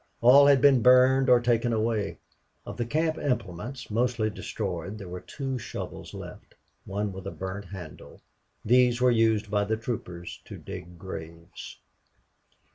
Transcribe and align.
All 0.19 0.47
had 0.47 0.61
been 0.61 0.81
burned 0.81 1.29
or 1.29 1.39
taken 1.39 1.71
away. 1.73 2.17
Of 2.65 2.77
the 2.77 2.87
camp 2.87 3.19
implements, 3.19 3.91
mostly 3.91 4.31
destroyed, 4.31 4.97
there 4.97 5.07
were 5.07 5.19
two 5.19 5.59
shovels 5.59 6.15
left, 6.15 6.55
one 6.85 7.13
with 7.13 7.27
a 7.27 7.31
burnt 7.31 7.65
handle. 7.65 8.19
These 8.65 8.99
were 8.99 9.11
used 9.11 9.51
by 9.51 9.63
the 9.63 9.77
troopers 9.77 10.41
to 10.45 10.57
dig 10.57 10.97
graves. 10.97 11.77